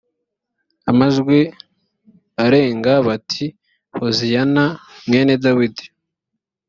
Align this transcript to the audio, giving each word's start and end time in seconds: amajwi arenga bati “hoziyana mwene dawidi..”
amajwi 0.89 1.39
arenga 2.43 2.91
bati 3.07 3.45
“hoziyana 3.97 4.65
mwene 5.05 5.33
dawidi..” 5.43 5.85